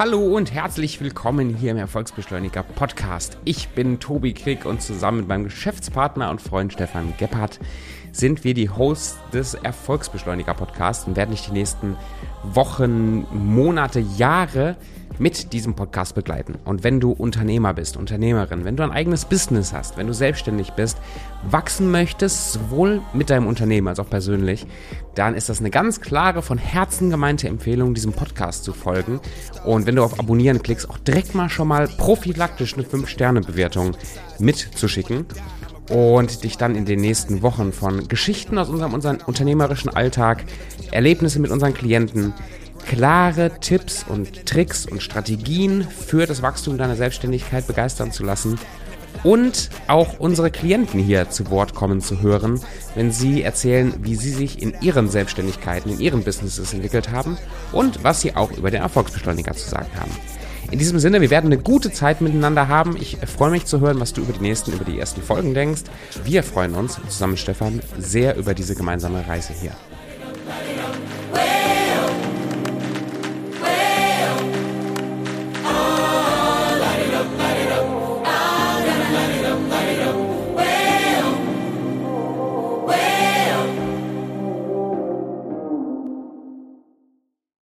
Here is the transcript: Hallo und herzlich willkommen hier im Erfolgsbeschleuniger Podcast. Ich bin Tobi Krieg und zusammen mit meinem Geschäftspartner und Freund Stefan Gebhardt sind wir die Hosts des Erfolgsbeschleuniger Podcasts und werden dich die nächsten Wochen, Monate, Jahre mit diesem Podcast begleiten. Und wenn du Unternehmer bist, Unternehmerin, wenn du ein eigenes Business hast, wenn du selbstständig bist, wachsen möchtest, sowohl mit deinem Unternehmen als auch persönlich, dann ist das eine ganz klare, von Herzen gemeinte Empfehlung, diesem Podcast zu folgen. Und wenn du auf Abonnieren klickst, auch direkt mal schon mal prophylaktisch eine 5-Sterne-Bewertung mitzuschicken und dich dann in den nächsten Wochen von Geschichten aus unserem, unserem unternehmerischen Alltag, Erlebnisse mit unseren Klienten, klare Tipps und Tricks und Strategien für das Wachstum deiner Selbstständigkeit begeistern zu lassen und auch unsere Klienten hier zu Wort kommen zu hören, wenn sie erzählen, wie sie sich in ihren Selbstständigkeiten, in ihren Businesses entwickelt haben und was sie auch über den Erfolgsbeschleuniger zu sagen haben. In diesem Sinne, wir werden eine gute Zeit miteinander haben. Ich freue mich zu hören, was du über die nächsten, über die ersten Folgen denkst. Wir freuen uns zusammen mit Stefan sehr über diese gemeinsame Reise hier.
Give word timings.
Hallo 0.00 0.34
und 0.34 0.54
herzlich 0.54 1.02
willkommen 1.02 1.54
hier 1.54 1.72
im 1.72 1.76
Erfolgsbeschleuniger 1.76 2.62
Podcast. 2.62 3.36
Ich 3.44 3.68
bin 3.68 4.00
Tobi 4.00 4.32
Krieg 4.32 4.64
und 4.64 4.80
zusammen 4.80 5.18
mit 5.18 5.28
meinem 5.28 5.44
Geschäftspartner 5.44 6.30
und 6.30 6.40
Freund 6.40 6.72
Stefan 6.72 7.12
Gebhardt 7.18 7.60
sind 8.10 8.42
wir 8.42 8.54
die 8.54 8.70
Hosts 8.70 9.18
des 9.34 9.52
Erfolgsbeschleuniger 9.52 10.54
Podcasts 10.54 11.06
und 11.06 11.16
werden 11.16 11.32
dich 11.32 11.44
die 11.44 11.52
nächsten 11.52 11.96
Wochen, 12.42 13.26
Monate, 13.30 14.00
Jahre 14.00 14.78
mit 15.20 15.52
diesem 15.52 15.74
Podcast 15.74 16.14
begleiten. 16.14 16.54
Und 16.64 16.82
wenn 16.82 16.98
du 16.98 17.12
Unternehmer 17.12 17.74
bist, 17.74 17.98
Unternehmerin, 17.98 18.64
wenn 18.64 18.76
du 18.76 18.82
ein 18.82 18.90
eigenes 18.90 19.26
Business 19.26 19.72
hast, 19.72 19.98
wenn 19.98 20.06
du 20.06 20.14
selbstständig 20.14 20.72
bist, 20.72 20.96
wachsen 21.48 21.90
möchtest, 21.90 22.52
sowohl 22.52 23.02
mit 23.12 23.28
deinem 23.28 23.46
Unternehmen 23.46 23.86
als 23.88 24.00
auch 24.00 24.08
persönlich, 24.08 24.66
dann 25.14 25.34
ist 25.34 25.50
das 25.50 25.60
eine 25.60 25.70
ganz 25.70 26.00
klare, 26.00 26.40
von 26.40 26.56
Herzen 26.56 27.10
gemeinte 27.10 27.48
Empfehlung, 27.48 27.92
diesem 27.92 28.14
Podcast 28.14 28.64
zu 28.64 28.72
folgen. 28.72 29.20
Und 29.64 29.86
wenn 29.86 29.96
du 29.96 30.02
auf 30.02 30.18
Abonnieren 30.18 30.62
klickst, 30.62 30.88
auch 30.88 30.98
direkt 30.98 31.34
mal 31.34 31.50
schon 31.50 31.68
mal 31.68 31.86
prophylaktisch 31.86 32.74
eine 32.74 32.84
5-Sterne-Bewertung 32.84 33.96
mitzuschicken 34.38 35.26
und 35.90 36.44
dich 36.44 36.56
dann 36.56 36.76
in 36.76 36.86
den 36.86 37.00
nächsten 37.00 37.42
Wochen 37.42 37.72
von 37.72 38.08
Geschichten 38.08 38.56
aus 38.56 38.70
unserem, 38.70 38.94
unserem 38.94 39.18
unternehmerischen 39.26 39.90
Alltag, 39.90 40.44
Erlebnisse 40.92 41.40
mit 41.40 41.50
unseren 41.50 41.74
Klienten, 41.74 42.32
klare 42.90 43.52
Tipps 43.60 44.04
und 44.08 44.46
Tricks 44.46 44.84
und 44.84 45.00
Strategien 45.00 45.86
für 45.86 46.26
das 46.26 46.42
Wachstum 46.42 46.76
deiner 46.76 46.96
Selbstständigkeit 46.96 47.68
begeistern 47.68 48.10
zu 48.10 48.24
lassen 48.24 48.58
und 49.22 49.70
auch 49.86 50.18
unsere 50.18 50.50
Klienten 50.50 50.98
hier 50.98 51.30
zu 51.30 51.50
Wort 51.50 51.72
kommen 51.72 52.00
zu 52.00 52.20
hören, 52.20 52.60
wenn 52.96 53.12
sie 53.12 53.44
erzählen, 53.44 53.94
wie 54.00 54.16
sie 54.16 54.32
sich 54.32 54.60
in 54.60 54.74
ihren 54.80 55.08
Selbstständigkeiten, 55.08 55.92
in 55.92 56.00
ihren 56.00 56.24
Businesses 56.24 56.72
entwickelt 56.72 57.12
haben 57.12 57.38
und 57.70 58.02
was 58.02 58.22
sie 58.22 58.34
auch 58.34 58.50
über 58.50 58.72
den 58.72 58.82
Erfolgsbeschleuniger 58.82 59.52
zu 59.52 59.68
sagen 59.68 59.90
haben. 59.94 60.10
In 60.72 60.80
diesem 60.80 60.98
Sinne, 60.98 61.20
wir 61.20 61.30
werden 61.30 61.46
eine 61.46 61.62
gute 61.62 61.92
Zeit 61.92 62.20
miteinander 62.20 62.66
haben. 62.66 62.96
Ich 62.96 63.18
freue 63.18 63.52
mich 63.52 63.66
zu 63.66 63.78
hören, 63.78 64.00
was 64.00 64.14
du 64.14 64.22
über 64.22 64.32
die 64.32 64.42
nächsten, 64.42 64.72
über 64.72 64.84
die 64.84 64.98
ersten 64.98 65.22
Folgen 65.22 65.54
denkst. 65.54 65.82
Wir 66.24 66.42
freuen 66.42 66.74
uns 66.74 66.98
zusammen 67.08 67.34
mit 67.34 67.40
Stefan 67.40 67.80
sehr 67.98 68.36
über 68.36 68.52
diese 68.52 68.74
gemeinsame 68.74 69.28
Reise 69.28 69.52
hier. 69.52 69.76